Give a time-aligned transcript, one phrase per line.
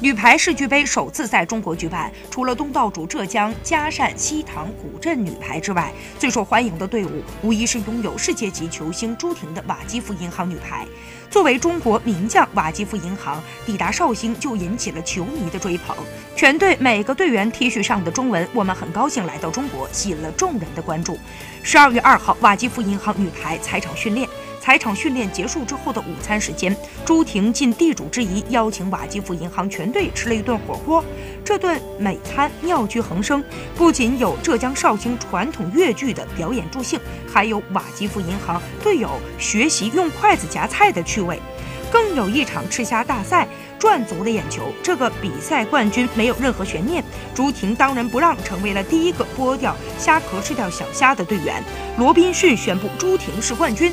[0.00, 10.84] 女排世俱杯首次在中国举办，除了东道主浙江嘉善西塘古镇女排之外，最受欢迎的队伍无疑是拥有世界级球星朱婷的瓦基弗银行女排。
[11.30, 15.96] 作为中国名将，瓦基弗银行抵达绍兴就引起了球迷的追捧。
[16.36, 21.16] 全队每个队员 T 恤上的中文“我们很高兴来到中国”吸引了众人的关注。
[21.62, 24.28] 十二月二号，瓦基弗银行女排踩场训练。
[24.60, 31.04] 踩场训练结束之后的午餐时间，朱婷尽地主之谊，邀请瓦基弗银行全团队吃了一顿火锅。
[31.44, 33.44] 这顿美餐妙趣横生，
[33.76, 36.98] 不仅有浙江绍兴传统粤剧的表演助兴，
[37.30, 41.38] 还有瓦基弗银行队友学习用筷子夹菜的趣味，
[41.92, 43.46] 更有一场吃虾大赛。
[43.78, 47.04] 赚足了眼球，这个比赛冠军没有任何悬念，
[47.34, 51.62] 朱婷当仁不让，成为了第一个剥掉虾壳吃掉小虾的队员。
[51.98, 53.92] 罗宾逊宣布朱婷是冠军。